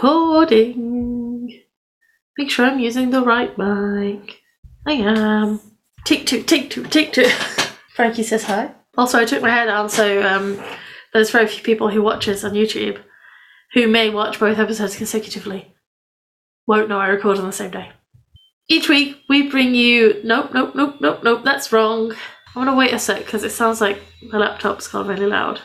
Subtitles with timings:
[0.00, 1.60] recording.
[2.36, 4.40] Make sure I'm using the right mic.
[4.86, 5.60] I am.
[6.04, 7.24] Tick two, tick two, tick two.
[7.96, 8.72] Frankie says hi.
[8.96, 10.62] Also, I took my hair down, so um,
[11.12, 13.00] there's very few people who watch us on YouTube
[13.74, 15.74] who may watch both episodes consecutively.
[16.68, 17.90] Won't know I record on the same day.
[18.68, 20.20] Each week, we bring you.
[20.22, 22.12] Nope, nope, nope, nope, nope, that's wrong.
[22.54, 25.60] I want to wait a sec because it sounds like the laptop's gone really loud.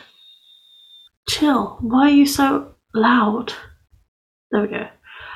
[1.28, 1.78] Chill.
[1.80, 3.54] Why are you so loud?
[4.54, 4.86] There we go.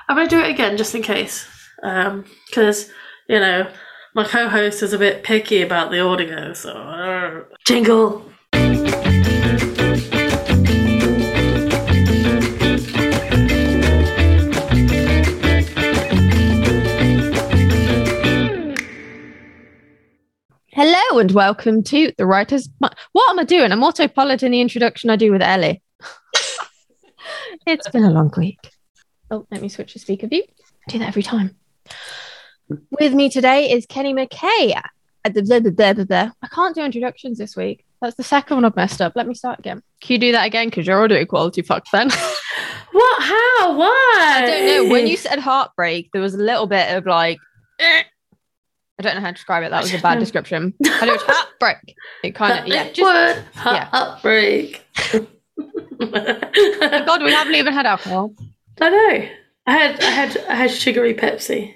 [0.09, 1.45] I'm going to do it again just in case.
[1.83, 2.89] Um, because,
[3.29, 3.69] you know,
[4.15, 7.47] my co host is a bit picky about the audio, so.
[7.67, 8.31] Jingle!
[20.71, 22.69] Hello and welcome to the Writers.
[22.79, 23.73] What am I doing?
[23.73, 25.83] I'm autopiloting the introduction I do with Ellie.
[27.67, 28.78] it's been a long week.
[29.31, 30.43] Oh, let me switch the speaker view.
[30.47, 31.57] I do that every time.
[32.69, 34.81] With me today is Kenny McKay.
[35.25, 36.31] Blah, blah, blah, blah, blah.
[36.43, 37.85] I can't do introductions this week.
[38.01, 39.15] That's the second one I've messed up.
[39.17, 39.83] Let me start again.
[40.01, 40.69] Can you do that again?
[40.69, 42.11] Because you're already quality fuck then.
[42.99, 43.23] What?
[43.23, 43.77] How?
[43.77, 44.15] Why?
[44.19, 44.91] I don't know.
[44.91, 47.39] When you said heartbreak, there was a little bit of like,
[47.79, 48.03] eh.
[48.99, 49.71] I don't know how to describe it.
[49.71, 50.75] That was a bad description.
[50.85, 51.95] I know it's heartbreak.
[52.25, 52.85] It kind of, yeah.
[52.85, 53.85] It Just, would yeah.
[53.85, 54.85] heartbreak.
[57.07, 58.35] God, we haven't even had alcohol.
[58.81, 59.29] I know.
[59.67, 61.75] I had I had I had sugary Pepsi.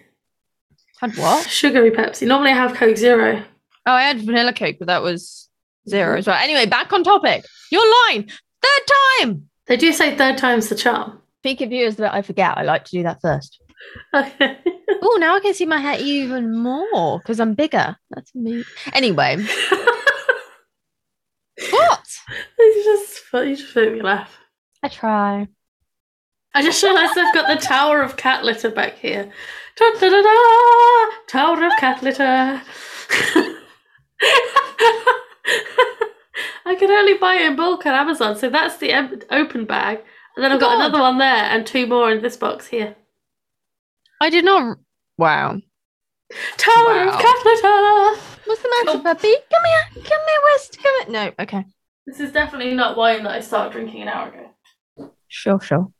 [1.00, 1.48] Had what?
[1.48, 2.26] Sugary Pepsi.
[2.26, 3.44] Normally I have Coke Zero.
[3.86, 5.48] Oh, I had vanilla Coke, but that was
[5.88, 6.38] zero as well.
[6.40, 7.44] Anyway, back on topic.
[7.70, 8.30] Your line.
[8.62, 9.48] Third time.
[9.66, 11.20] They do say third time's the charm.
[11.42, 12.56] Peak of you is that I forget.
[12.56, 13.60] I like to do that first.
[14.14, 14.58] Okay.
[15.04, 17.96] Oh, now I can see my hair even more because I'm bigger.
[18.10, 18.62] That's me.
[18.92, 19.36] Anyway,
[21.70, 22.06] what?
[22.56, 24.38] you just you just make me laugh.
[24.80, 25.48] I try.
[26.54, 29.30] I just realised I've got the Tower of Cat Litter back here.
[29.76, 32.62] Da, da, da, da, Tower of Cat Litter.
[36.64, 38.92] I can only buy it in bulk on Amazon, so that's the
[39.30, 40.00] open bag.
[40.36, 40.86] And then I've got God.
[40.86, 42.96] another one there and two more in this box here.
[44.20, 44.78] I did not.
[45.18, 45.58] Wow.
[46.56, 47.08] Tower Wow.
[47.08, 48.20] of Cat Litter.
[48.44, 49.02] What's the matter, oh.
[49.02, 49.34] puppy?
[49.50, 49.84] Come here.
[49.94, 50.78] Come here, West.
[50.82, 51.10] Come here.
[51.12, 51.32] No.
[51.42, 51.64] Okay.
[52.06, 55.10] This is definitely not wine that I started drinking an hour ago.
[55.28, 55.92] Sure, sure.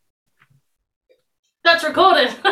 [1.65, 2.35] That's recorded.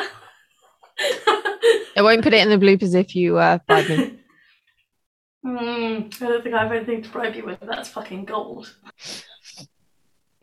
[1.97, 4.17] I won't put it in the bloopers if you uh, bribe me.
[5.43, 7.61] Mm, I don't think I have anything to bribe you with.
[7.61, 8.71] That's fucking gold.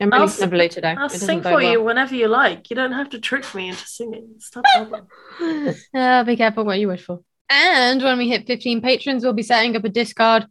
[0.00, 0.96] I'm I'll really snivelly today.
[0.98, 2.68] I'll It doesn't sing bode for you whenever you like.
[2.68, 4.30] You don't have to trick me into singing.
[4.34, 5.76] It's not a problem.
[5.94, 7.20] Uh, be careful what you wish for.
[7.48, 10.46] And when we hit 15 patrons, we'll be setting up a discard.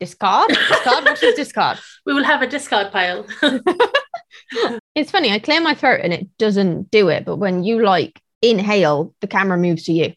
[0.00, 0.48] Discard?
[0.48, 1.04] Discard?
[1.04, 1.78] What is discard?
[2.04, 3.26] we will have a discard pile.
[4.96, 8.18] It's funny, I clear my throat and it doesn't do it, but when you like
[8.40, 10.14] inhale, the camera moves to you.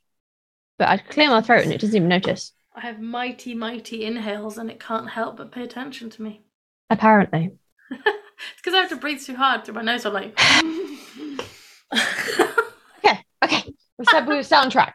[0.77, 2.53] But I clear my throat and it doesn't even notice.
[2.73, 6.41] I have mighty, mighty inhales and it can't help but pay attention to me.
[6.89, 7.51] Apparently.
[8.53, 10.05] It's because I have to breathe too hard through my nose.
[10.05, 10.39] I'm like,
[11.93, 13.73] Okay, okay.
[13.97, 14.93] We said we were soundtrack.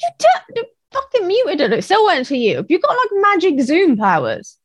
[0.00, 1.72] You t- fucking muted it.
[1.72, 2.64] It still went to you.
[2.68, 4.56] You got like magic Zoom powers.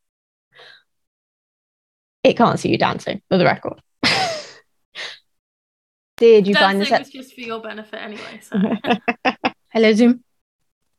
[2.27, 3.81] It can't see you dancing, for the record.
[6.17, 6.89] Did you find this?
[6.89, 8.41] dancing was just for your benefit anyway.
[8.41, 8.59] So.
[9.71, 10.25] Hello, Zoom.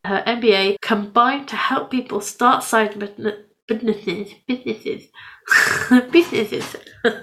[0.07, 2.99] her MBA combined to help people start side
[3.69, 4.33] businesses.
[4.47, 5.09] Businesses.
[6.11, 6.77] businesses.
[7.05, 7.21] I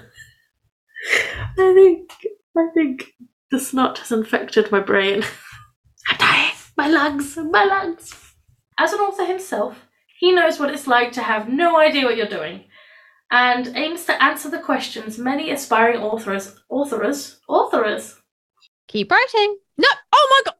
[1.56, 2.12] think
[2.56, 3.12] I think
[3.50, 5.24] the snot has infected my brain.
[6.08, 6.52] I'm dying.
[6.76, 7.36] My lungs.
[7.36, 8.14] My lungs.
[8.78, 9.88] As an author himself,
[10.20, 12.66] he knows what it's like to have no idea what you're doing.
[13.30, 18.16] And aims to answer the questions many aspiring authors, authors, authors,
[18.88, 19.56] Keep writing.
[19.78, 19.88] No.
[20.12, 20.54] Oh my god.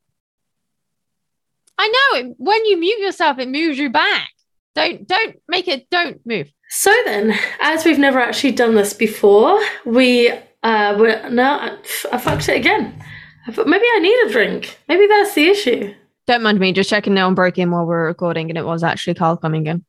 [1.79, 2.35] I know it.
[2.39, 4.31] When you mute yourself, it moves you back.
[4.75, 5.89] Don't don't make it.
[5.91, 6.51] Don't move.
[6.69, 10.31] So then, as we've never actually done this before, we
[10.63, 11.79] uh, we're now
[12.13, 13.03] I fucked it again.
[13.47, 14.79] I thought maybe I need a drink.
[14.89, 15.95] Maybe that's the issue.
[16.27, 16.73] Don't mind me.
[16.73, 19.37] Just checking no one broke in while we are recording, and it was actually Carl
[19.37, 19.85] coming in.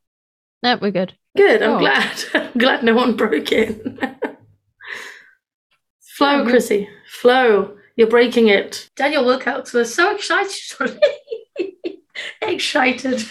[0.61, 1.15] No, we're good.
[1.37, 1.61] Good.
[1.63, 1.79] I'm Oh.
[1.79, 2.23] glad.
[2.33, 3.99] I'm glad no one broke in.
[6.01, 6.49] Flow, Yeah.
[6.49, 6.89] Chrissy.
[7.09, 7.77] Flow.
[7.95, 8.89] You're breaking it.
[8.95, 10.99] Daniel Wilcox was so excited.
[12.41, 13.19] excited.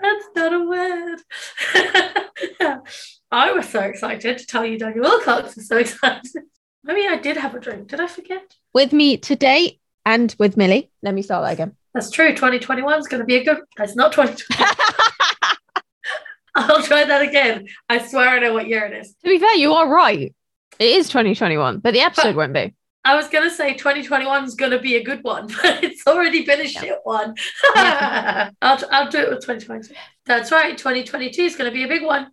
[0.00, 1.20] That's not a word.
[3.30, 6.30] I was so excited to tell you Daniel Wilcox was so excited.
[6.84, 7.88] Maybe I did have a drink.
[7.88, 8.54] Did I forget?
[8.72, 10.90] With me today and with Millie.
[11.02, 11.74] Let me start that again.
[11.94, 12.30] That's true.
[12.30, 13.58] 2021 is going to be a good.
[13.76, 14.64] That's not 2020.
[16.56, 17.66] I'll try that again.
[17.88, 19.14] I swear I know what year it is.
[19.24, 20.34] To be fair, you are right.
[20.78, 22.74] It is 2021, but the episode won't be.
[23.04, 26.60] I was gonna say 2021 is gonna be a good one, but it's already been
[26.60, 27.34] a shit one.
[27.74, 29.94] I'll, I'll do it with 2020.
[30.26, 30.76] That's right.
[30.76, 32.30] 2022 is gonna be a big one.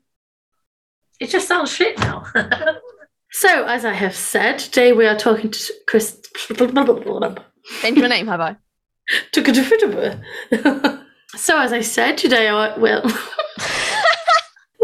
[1.19, 2.25] It just sounds shit now.
[3.31, 6.19] so, as I have said, today we are talking to Chris.
[7.81, 8.55] Change your name, have I?
[11.35, 13.03] so, as I said, today I will.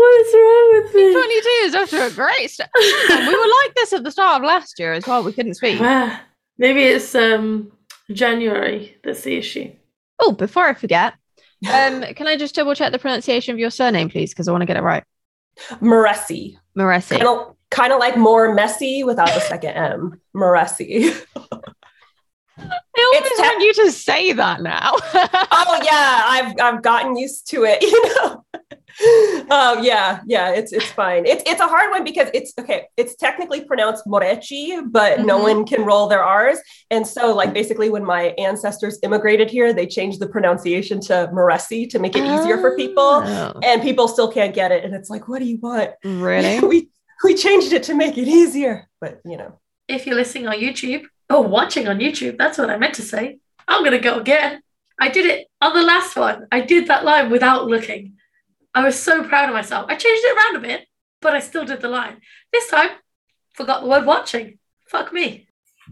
[0.08, 1.14] What is wrong with me?
[1.14, 2.70] 22 is off to a great start.
[2.78, 5.24] We were like this at the start of last year as well.
[5.24, 5.80] We couldn't speak.
[5.82, 6.24] Ah,
[6.58, 7.72] Maybe it's um
[8.12, 9.72] January that's the issue.
[10.20, 11.14] Oh, before I forget,
[11.72, 14.32] um, can I just double check the pronunciation of your surname, please?
[14.32, 15.04] Because I want to get it right.
[15.82, 16.58] Moresi.
[16.78, 17.18] Moresi.
[17.18, 20.22] Kind of, kind of like more messy without the second M.
[20.36, 21.14] Moresi.
[21.38, 24.92] I always It's te- want you to say that now.
[24.96, 27.82] oh yeah, I've I've gotten used to it.
[27.84, 28.44] You know.
[29.50, 30.50] Oh yeah, yeah.
[30.52, 31.26] It's it's fine.
[31.26, 32.88] It's it's a hard one because it's okay.
[32.98, 35.44] It's technically pronounced Morechi, but no Mhm.
[35.44, 36.60] one can roll their R's.
[36.92, 41.90] And so, like, basically, when my ancestors immigrated here, they changed the pronunciation to Moresi
[41.92, 43.04] to make it easier for people.
[43.26, 44.84] Oh, And people still can't get it.
[44.84, 45.92] And it's like, what do you want?
[46.04, 46.60] really?
[46.68, 46.90] we
[47.24, 48.88] we changed it to make it easier.
[49.00, 49.60] But you know.
[49.88, 53.40] If you're listening on YouTube or watching on YouTube, that's what I meant to say.
[53.70, 54.62] I'm gonna go again.
[55.00, 56.48] I did it on the last one.
[56.52, 58.14] I did that line without looking.
[58.78, 59.88] I was so proud of myself.
[59.90, 60.88] I changed it around a bit,
[61.20, 62.22] but I still did the line.
[62.54, 62.92] This time,
[63.54, 64.60] forgot the word watching.
[64.88, 65.48] Fuck me.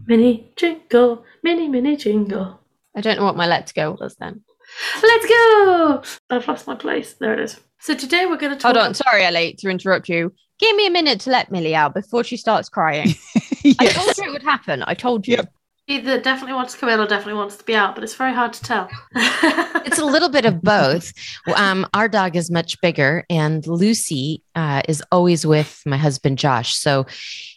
[0.06, 2.60] Mini jingle, mini mini jingle.
[2.96, 4.44] I don't know what my let's go was then.
[5.02, 6.02] Let's go!
[6.30, 7.14] I've lost my place.
[7.14, 7.58] There it is.
[7.80, 8.76] So today we're going to talk.
[8.76, 8.94] Hold on.
[8.94, 10.32] Sorry, Ellie, to interrupt you.
[10.60, 13.16] Give me a minute to let Millie out before she starts crying.
[13.80, 14.84] I told you it would happen.
[14.86, 15.38] I told you.
[15.38, 15.52] Yep.
[15.88, 18.32] Either definitely wants to come in or definitely wants to be out, but it's very
[18.32, 18.88] hard to tell.
[19.86, 21.12] It's a little bit of both.
[21.54, 26.74] Um, our dog is much bigger, and Lucy uh, is always with my husband Josh.
[26.74, 27.06] So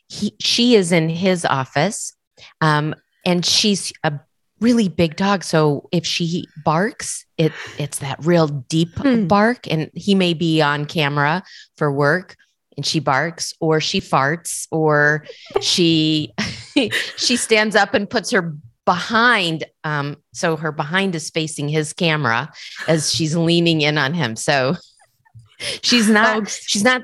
[0.09, 2.13] he, she is in his office,
[2.61, 2.93] um,
[3.25, 4.13] and she's a
[4.61, 5.43] really big dog.
[5.43, 9.25] So if she barks, it it's that real deep Hmm.
[9.25, 11.43] bark, and he may be on camera
[11.77, 12.35] for work.
[12.79, 15.25] And she barks, or she farts, or
[15.59, 16.33] she
[17.17, 18.55] she stands up and puts her
[18.85, 22.49] behind um so her behind is facing his camera
[22.87, 24.75] as she's leaning in on him so
[25.83, 26.63] she's not Dogs.
[26.65, 27.03] she's not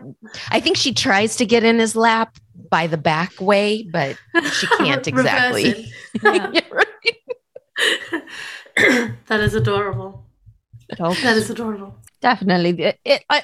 [0.49, 2.37] i think she tries to get in his lap
[2.71, 4.17] by the back way but
[4.53, 5.91] she can't exactly
[6.23, 6.53] Reversing.
[6.55, 7.15] Yeah, right.
[8.77, 9.11] Yeah.
[9.27, 10.25] that is adorable.
[10.97, 11.95] That is adorable.
[12.21, 12.81] Definitely.
[12.83, 13.43] It, it, I,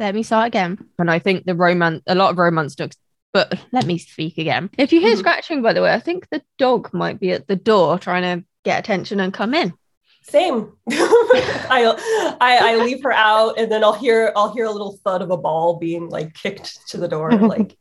[0.00, 0.78] let me start again.
[0.98, 2.96] And I think the romance, a lot of romance dogs,
[3.32, 4.70] but let me speak again.
[4.78, 5.18] If you hear Mhm.
[5.18, 8.44] scratching, by the way, I think the dog might be at the door trying to
[8.64, 9.74] get attention and come in.
[10.22, 10.72] Same.
[10.90, 15.22] I, I I leave her out, and then I'll hear I'll hear a little thud
[15.22, 17.30] of a ball being like kicked to the door.
[17.40, 17.76] Like,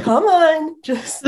[0.00, 1.24] come on, just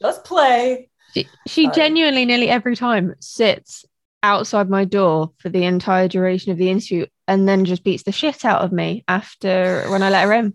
[0.00, 0.88] just play.
[1.14, 1.74] She, she Sorry.
[1.74, 3.84] genuinely nearly every time sits
[4.26, 8.12] outside my door for the entire duration of the interview and then just beats the
[8.12, 10.54] shit out of me after when I let her in.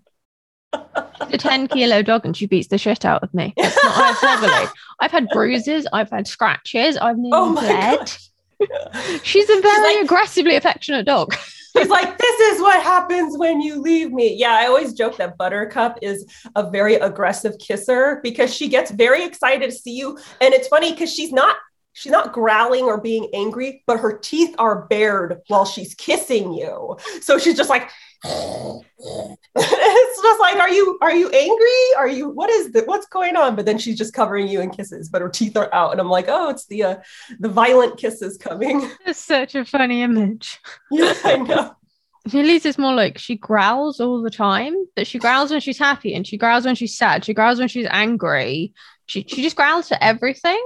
[0.73, 3.53] She's a 10 kilo dog and she beats the shit out of me.
[3.57, 4.67] It's not hyperbole.
[4.99, 8.11] I've had bruises, I've had scratches, I've nearly Oh bled.
[9.23, 11.33] She's a very like- aggressively affectionate dog.
[11.77, 14.35] She's like, this is what happens when you leave me.
[14.35, 16.25] Yeah, I always joke that Buttercup is
[16.55, 20.17] a very aggressive kisser because she gets very excited to see you.
[20.41, 21.55] And it's funny because she's not
[21.93, 26.97] she's not growling or being angry, but her teeth are bared while she's kissing you.
[27.21, 27.89] So she's just like
[28.23, 31.97] it's just like, are you are you angry?
[31.97, 33.55] Are you what is the what's going on?
[33.55, 35.91] But then she's just covering you in kisses, but her teeth are out.
[35.91, 36.95] And I'm like, oh, it's the uh,
[37.39, 38.89] the violent kisses coming.
[39.07, 40.59] It's such a funny image.
[40.91, 41.75] yeah, I know.
[42.31, 46.13] Millie's is more like she growls all the time, but she growls when she's happy
[46.13, 47.25] and she growls when she's sad.
[47.25, 48.73] She growls when she's angry.
[49.07, 50.61] She, she just growls for everything.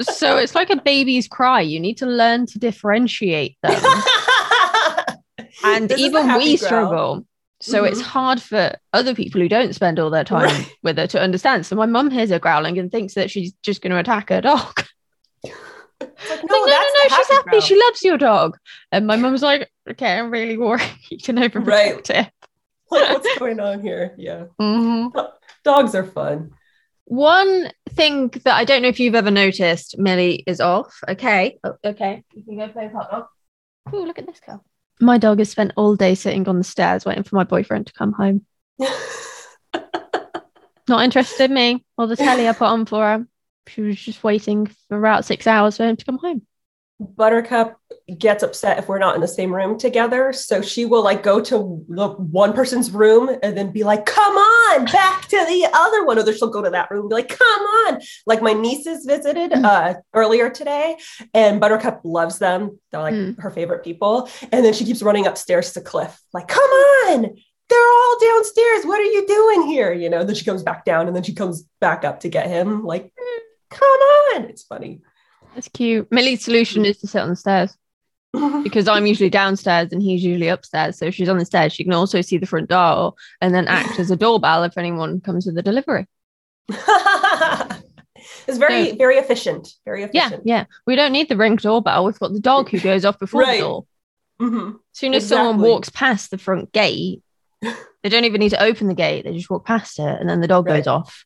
[0.00, 1.60] So it's like a baby's cry.
[1.60, 3.80] You need to learn to differentiate them.
[5.64, 6.68] and This even we growl.
[6.68, 7.26] struggle.
[7.60, 10.72] So it's hard for other people who don't spend all their time Right.
[10.84, 11.66] with her to understand.
[11.66, 14.40] So my mum hears her growling and thinks that she's just going to attack her
[14.40, 14.84] dog.
[16.00, 17.48] Like, Like, no, no, no, she's happy.
[17.50, 17.60] growl.
[17.60, 18.56] She loves your dog.
[18.92, 20.82] And my mum's like, okay, I'm really worried
[21.28, 22.30] and overprotective.
[22.90, 24.14] like, what's going on here?
[24.16, 24.44] Yeah.
[24.60, 25.10] Mhm.
[25.64, 26.52] Dogs are fun.
[27.08, 31.00] One thing that I don't know if you've ever noticed, Millie is off.
[31.08, 31.58] Okay.
[31.64, 32.22] Oh, okay.
[32.34, 33.24] You can go play with hot dog.
[33.90, 34.62] Oh, look at this girl.
[35.00, 37.94] My dog has spent all day sitting on the stairs waiting for my boyfriend to
[37.94, 38.44] come home.
[40.86, 43.26] Not interested in me or the telly I put on for her.
[43.68, 46.46] She was just waiting for about six hours for him to come home.
[47.00, 47.78] Buttercup
[48.18, 50.32] gets upset if we're not in the same room together.
[50.32, 54.34] So she will like go to the one person's room and then be like, come
[54.34, 56.18] on, back to the other one.
[56.18, 58.00] Or she'll go to that room and be like, come on.
[58.26, 60.96] Like my nieces visited uh, earlier today
[61.34, 62.78] and Buttercup loves them.
[62.90, 63.40] They're like Mm.
[63.40, 64.28] her favorite people.
[64.50, 67.22] And then she keeps running upstairs to Cliff, like, come on.
[67.68, 68.84] They're all downstairs.
[68.84, 69.92] What are you doing here?
[69.92, 72.46] You know, then she comes back down and then she comes back up to get
[72.48, 72.82] him.
[72.84, 73.12] Like,
[73.70, 73.86] come
[74.34, 74.44] on.
[74.44, 75.02] It's funny.
[75.58, 76.06] That's cute.
[76.12, 77.76] Millie's solution is to sit on the stairs
[78.62, 80.96] because I'm usually downstairs and he's usually upstairs.
[80.96, 83.66] So if she's on the stairs, she can also see the front door and then
[83.66, 86.06] act as a doorbell if anyone comes with a delivery.
[86.68, 89.74] it's very, So- very efficient.
[89.84, 90.42] Very efficient.
[90.46, 90.58] yeah.
[90.58, 90.64] yeah.
[90.86, 92.04] We don't need the ring doorbell.
[92.04, 93.56] We've got the dog who goes off before Right.
[93.56, 93.86] the door.
[94.40, 94.74] Mhm.
[94.74, 97.20] As soon as someone walks past the front gate,
[97.60, 99.24] they don't even need to open the gate.
[99.24, 100.76] They just walk past it and then the dog Right.
[100.76, 101.24] goes off.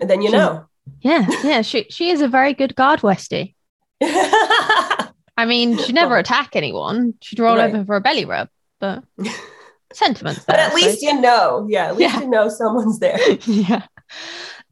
[0.00, 0.67] And then you She's- know.
[1.00, 1.62] Yeah, yeah.
[1.62, 3.54] She she is a very good guard, Westy.
[4.02, 7.14] I mean, she'd never attack anyone.
[7.22, 7.72] She'd roll Right.
[7.72, 8.48] over for a belly rub,
[8.80, 9.04] but
[9.92, 10.44] sentiments.
[10.44, 11.66] but there, at so- least you know.
[11.68, 12.20] Yeah, at least Yeah.
[12.22, 13.18] you know someone's there.
[13.46, 13.82] yeah.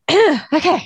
[0.52, 0.82] okay.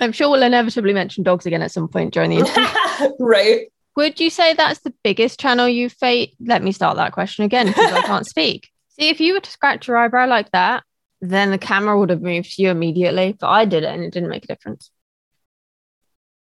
[0.00, 2.36] I'm sure we'll inevitably mention dogs again at some point during the
[3.00, 3.12] interview.
[3.18, 3.66] right.
[3.96, 6.34] Would you say that's the biggest channel you've faced?
[6.40, 8.70] Let me start that question again because I can't speak.
[8.98, 10.84] See, if you were to scratch your eyebrow like that,
[11.20, 13.36] then the camera would have moved to you immediately.
[13.38, 14.90] But I did it and it didn't make a difference.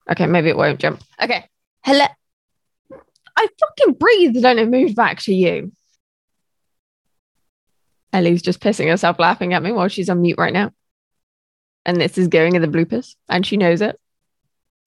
[0.10, 1.02] Okay, maybe it won't jump.
[1.22, 1.46] Okay.
[1.84, 2.06] Hello.
[3.36, 5.72] I fucking breathed and it moved back to you.
[8.14, 10.72] Ellie's just pissing herself laughing at me while she's on mute right now.
[11.86, 14.00] And this is going in the bloopers, and she knows it.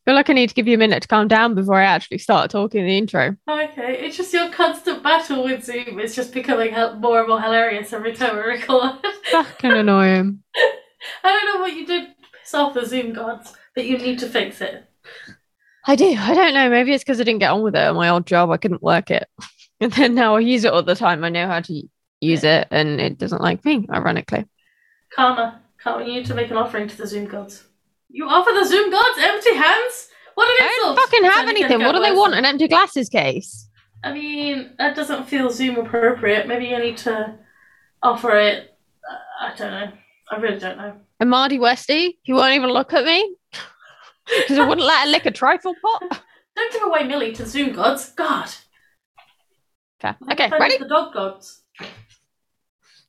[0.06, 1.84] I feel like I need to give you a minute to calm down before I
[1.84, 3.36] actually start talking in the intro.
[3.48, 6.00] Okay, it's just your constant battle with Zoom.
[6.00, 8.94] It's just becoming more and more hilarious every time we record.
[9.30, 10.42] Fucking annoying.
[11.24, 14.18] I don't know what you did to piss off the Zoom gods, but you need
[14.20, 14.86] to fix it.
[15.86, 16.14] I do.
[16.18, 16.70] I don't know.
[16.70, 18.50] Maybe it's because I didn't get on with it at my old job.
[18.50, 19.26] I couldn't work it.
[19.82, 21.24] And then now I use it all the time.
[21.24, 21.82] I know how to
[22.20, 24.44] use it, and it doesn't like me, ironically.
[25.10, 27.64] Karma, Karma, you need to make an offering to the Zoom gods.
[28.12, 30.08] You offer the Zoom gods empty hands?
[30.34, 30.96] What an I insult!
[30.96, 31.80] don't fucking have gonna anything.
[31.84, 32.34] What do they want?
[32.34, 33.68] An empty glasses case?
[34.02, 36.48] I mean, that doesn't feel Zoom appropriate.
[36.48, 37.38] Maybe you need to
[38.02, 38.76] offer it.
[39.10, 39.92] uh, I don't know.
[40.30, 40.94] I really don't know.
[41.18, 43.36] And Marty Westy, he won't even look at me
[44.38, 46.22] because I wouldn't let her lick a trifle pot.
[46.56, 48.10] Don't give away Millie to Zoom gods.
[48.10, 48.48] God.
[50.02, 50.78] Okay, okay, ready?
[50.78, 51.62] The dog gods.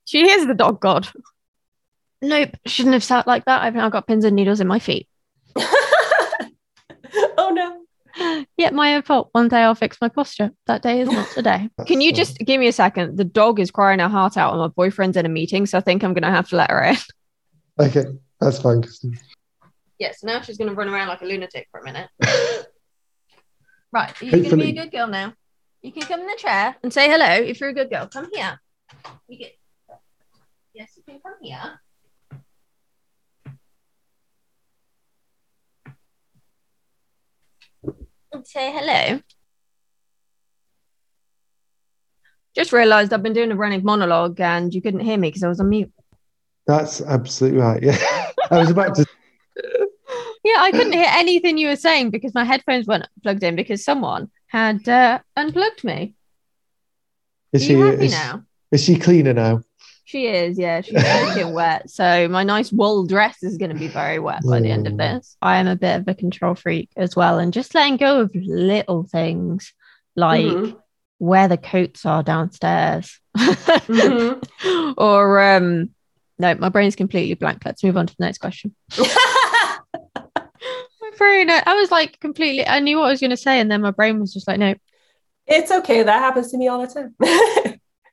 [0.03, 1.07] She is the dog god.
[2.21, 3.61] Nope, shouldn't have sat like that.
[3.61, 5.07] I've now got pins and needles in my feet.
[7.37, 7.77] oh no.
[8.57, 9.29] Yeah, my own fault.
[9.31, 10.51] One day I'll fix my posture.
[10.67, 11.69] That day is not today.
[11.87, 13.17] Can you just give me a second?
[13.17, 15.81] The dog is crying her heart out, and my boyfriend's in a meeting, so I
[15.81, 16.97] think I'm going to have to let her in.
[17.79, 18.05] Okay,
[18.39, 19.17] that's fine, Kristen.
[19.97, 22.09] Yes, now she's going to run around like a lunatic for a minute.
[23.93, 25.33] Right, you're going to be a good girl now.
[25.81, 28.07] You can come in the chair and say hello if you're a good girl.
[28.07, 28.59] Come here.
[29.27, 29.57] You get...
[30.73, 31.79] Yes, you can come here.
[38.31, 39.21] And say hello.
[42.55, 45.47] Just realised I've been doing a running monologue and you couldn't hear me because I
[45.47, 45.91] was on mute.
[46.67, 47.81] That's absolutely right.
[47.81, 47.97] Yeah,
[48.51, 49.05] I was about to.
[50.43, 53.85] Yeah, I couldn't hear anything you were saying because my headphones weren't plugged in because
[53.85, 56.15] someone had uh, unplugged me.
[57.53, 57.73] Is Are she?
[57.75, 58.43] happy Is, now?
[58.71, 59.61] is she cleaner now?
[60.11, 60.81] She is, yeah.
[60.81, 61.89] She's soaking wet.
[61.89, 64.93] So my nice wool dress is going to be very wet by the end of
[64.93, 64.97] Mm.
[64.97, 65.37] this.
[65.41, 68.31] I am a bit of a control freak as well, and just letting go of
[68.35, 69.73] little things
[70.17, 70.75] like Mhm.
[71.19, 74.93] where the coats are downstairs, Mhm.
[74.97, 75.91] or um,
[76.37, 77.61] no, my brain's completely blank.
[77.63, 78.75] Let's move on to the next question.
[78.99, 79.07] My
[81.17, 82.67] brain, I I was like completely.
[82.67, 84.59] I knew what I was going to say, and then my brain was just like,
[84.59, 84.73] no.
[85.47, 86.03] it's okay.
[86.03, 87.15] That happens to me all the time.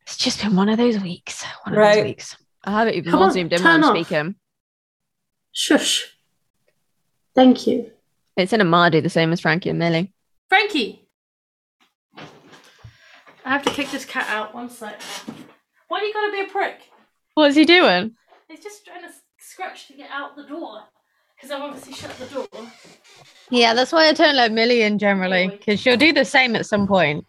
[0.08, 1.44] It's just been one of those weeks.
[1.64, 1.96] One of Right.
[1.96, 2.36] those weeks.
[2.64, 4.36] I haven't even Come on, zoomed in when I'm speaking.
[5.52, 6.06] Shush.
[7.34, 7.92] Thank you.
[8.34, 10.14] It's in a Mardy, the same as Frankie and Millie.
[10.48, 11.06] Frankie!
[12.16, 14.98] I have to kick this cat out one sec.
[15.88, 16.80] Why are you going to be a prick?
[17.34, 18.16] What's he doing?
[18.48, 20.84] He's just trying to scratch to get out the door.
[21.36, 22.48] Because I've obviously shut the door.
[23.50, 26.64] Yeah, that's why I don't like Millie in generally, because she'll do the same at
[26.64, 27.26] some point.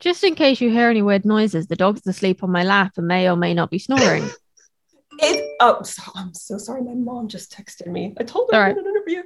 [0.00, 3.08] Just in case you hear any weird noises, the dog's asleep on my lap and
[3.08, 4.28] may or may not be snoring.
[5.18, 6.82] it, oh, so, I'm so sorry.
[6.82, 8.14] My mom just texted me.
[8.18, 9.22] I told her All I had an interview.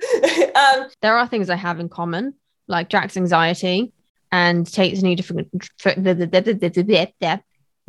[0.54, 2.34] um, there are things I have in common,
[2.68, 3.92] like Jack's anxiety
[4.30, 5.34] and Tate's need for.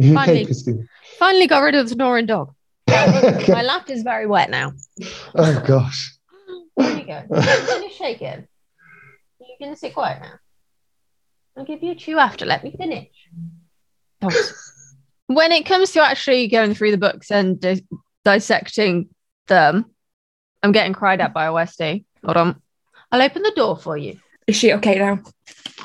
[0.01, 0.45] Okay, Finally.
[0.45, 0.89] Christine.
[1.19, 2.53] Finally got rid of the snoring dog.
[2.89, 3.45] Okay.
[3.51, 4.73] My lap is very wet now.
[5.35, 6.17] Oh gosh.
[6.75, 7.23] There you go.
[7.41, 8.47] Finish shaking.
[9.39, 10.33] You you can sit quiet now.
[11.55, 12.45] I'll give you two after.
[12.45, 13.09] Let me finish.
[15.27, 17.85] When it comes to actually going through the books and di-
[18.25, 19.09] dissecting
[19.47, 19.85] them,
[20.61, 22.05] I'm getting cried at by a Westie.
[22.23, 22.61] Hold on.
[23.11, 24.19] I'll open the door for you.
[24.47, 25.19] Is she okay now?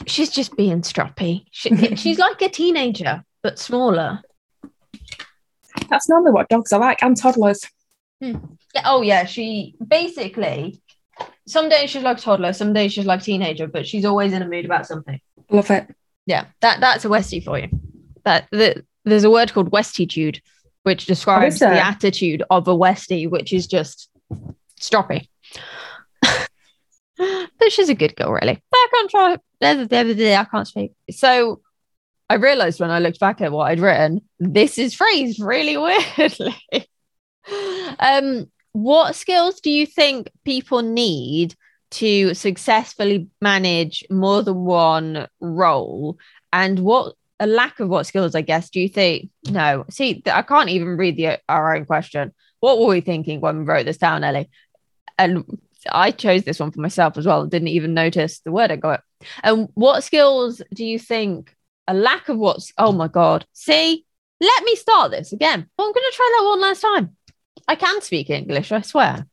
[0.07, 1.45] She's just being stroppy.
[1.51, 4.23] She, she's like a teenager, but smaller.
[5.89, 7.65] That's normally what dogs are like, and toddlers.
[8.21, 8.37] Hmm.
[8.75, 10.81] Yeah, oh yeah, she basically
[11.47, 14.49] some days she's like toddler, some days she's like teenager, but she's always in a
[14.49, 15.21] mood about something.
[15.50, 15.95] Love it.
[16.26, 17.69] Yeah, that that's a Westie for you.
[18.25, 20.40] That the, there's a word called Westitude,
[20.83, 24.11] which describes the attitude of a Westie, which is just
[24.81, 25.28] stroppy.
[27.17, 28.62] but she's a good girl, really.
[28.71, 29.40] But I Back on track.
[30.40, 30.93] I can't speak.
[31.11, 31.61] So
[32.31, 35.76] I realized when I looked back at what I'd written, this is phrased really
[36.17, 36.57] weirdly.
[37.99, 41.55] um, what skills do you think people need
[41.90, 46.18] to successfully manage more than one role?
[46.52, 49.30] And what a lack of what skills, I guess, do you think?
[49.49, 52.33] No, see, I can't even read the our own question.
[52.61, 54.50] What were we thinking when we wrote this down, Ellie?
[55.18, 55.45] And
[55.90, 57.47] I chose this one for myself as well.
[57.47, 59.02] Didn't even notice the word I got.
[59.42, 61.54] And what skills do you think
[61.87, 62.73] a lack of what's?
[62.76, 63.47] Oh my god!
[63.52, 64.04] See,
[64.40, 65.66] let me start this again.
[65.78, 67.16] I'm going to try that one last time.
[67.66, 69.26] I can speak English, I swear.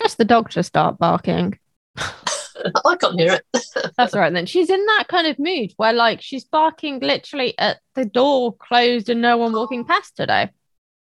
[0.00, 1.58] Just the dog to start barking.
[1.96, 3.66] I can't hear it.
[3.96, 4.46] That's right then.
[4.46, 9.08] She's in that kind of mood where like she's barking literally at the door closed
[9.08, 10.50] and no one walking past today.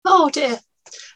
[0.06, 0.60] Oh dear.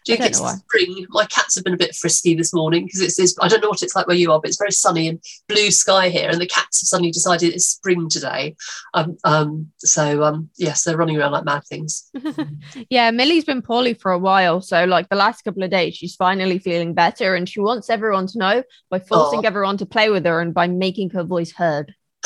[0.05, 0.53] Don't it's know why.
[0.53, 1.05] spring.
[1.09, 3.35] My cats have been a bit frisky this morning because it's, it's.
[3.41, 5.71] I don't know what it's like where you are, but it's very sunny and blue
[5.71, 8.55] sky here, and the cats have suddenly decided it's spring today.
[8.93, 12.09] Um, um, so um, yes, they're running around like mad things.
[12.89, 14.61] yeah, Millie's been poorly for a while.
[14.61, 18.27] So, like the last couple of days, she's finally feeling better and she wants everyone
[18.27, 19.47] to know by forcing Aw.
[19.47, 21.93] everyone to play with her and by making her voice heard.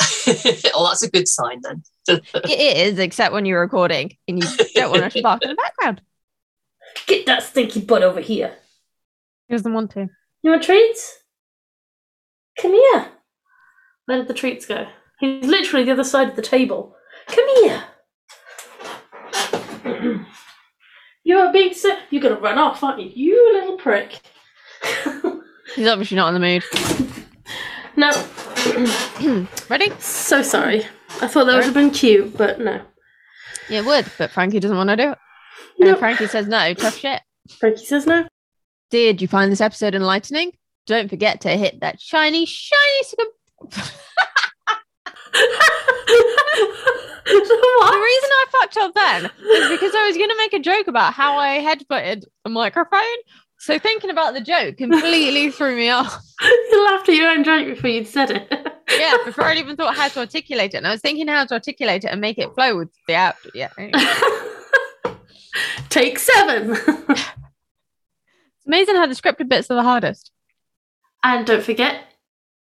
[0.74, 1.82] oh, that's a good sign then.
[2.08, 5.54] it is, except when you're recording and you don't want her to bark in the
[5.54, 6.00] background.
[7.06, 8.54] Get that stinky butt over here.
[9.48, 10.08] He doesn't want to.
[10.42, 11.18] You want treats?
[12.60, 13.08] Come here.
[14.06, 14.86] Where did the treats go?
[15.18, 16.94] He's literally the other side of the table.
[17.26, 17.84] Come here.
[21.22, 23.10] You're a big so You're gonna run off, aren't you?
[23.14, 24.20] You little prick.
[25.76, 26.64] He's obviously not in the mood.
[27.96, 29.46] no.
[29.68, 29.92] Ready?
[30.00, 30.86] So sorry.
[31.20, 32.80] I thought that would have been cute, but no.
[33.68, 35.18] Yeah, it would, but Frankie doesn't want to do it.
[35.78, 35.92] And No.
[35.92, 37.20] if Frankie says no, tough shit.
[37.58, 38.26] Frankie says no.
[38.90, 40.52] Did you find this episode enlightening?
[40.86, 43.02] Don't forget to hit that shiny, shiny.
[43.04, 43.82] sub-
[47.26, 50.88] The reason I fucked up then is because I was going to make a joke
[50.88, 53.00] about how I headbutted a microphone.
[53.58, 56.18] So thinking about the joke completely threw me off.
[56.42, 58.48] you laughed at your own joke before you'd said it.
[58.98, 60.78] Yeah, before I'd even thought how to articulate it.
[60.78, 63.36] And I was thinking how to articulate it and make it flow with the app.
[63.54, 63.68] Yeah.
[65.88, 66.76] Take seven.
[68.60, 70.30] It's amazing how the scripted bits are the hardest.
[71.24, 72.04] And don't forget,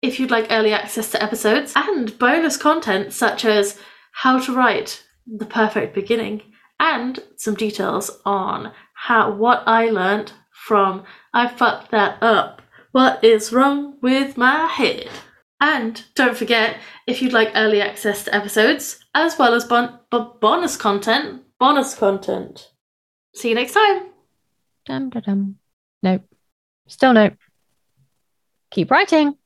[0.03, 3.79] if you'd like early access to episodes and bonus content such as
[4.13, 6.43] how to write the perfect beginning
[6.79, 12.63] and some details on how what I learned from I fucked that up.
[12.93, 15.09] What is wrong with my head?
[15.61, 20.37] And don't forget, if you'd like early access to episodes as well as bon- bo-
[20.41, 22.71] bonus content, bonus content.
[23.35, 24.07] See you next time.
[24.87, 25.57] Dum dum dum.
[26.03, 26.23] Nope.
[26.89, 27.35] Still nope.
[28.73, 29.37] Keep writing.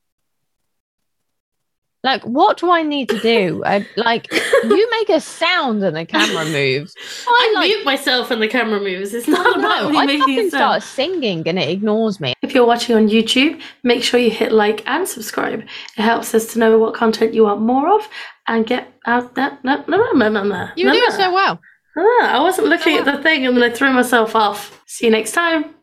[2.03, 3.63] Like, what do I need to do?
[3.65, 6.93] I, like, you make a sound and the camera moves.
[7.25, 7.67] Oh, I I like.
[7.67, 9.15] mute myself and the camera moves.
[9.15, 9.59] It's not know.
[9.59, 10.51] about me I making fucking a sound.
[10.51, 12.35] start singing and it ignores me.
[12.43, 15.61] If you're watching on YouTube, make sure you hit like and subscribe.
[15.97, 18.07] It helps us to know what content you want more of
[18.45, 19.63] and get out that.
[19.63, 20.69] No, no, no, no, no, no.
[20.75, 21.59] You do it so well.
[21.97, 24.81] Ah, I wasn't looking at the thing and then I threw myself off.
[24.85, 25.75] See you next time.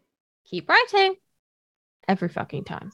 [0.45, 1.17] Keep writing.
[2.07, 2.93] Every fucking time.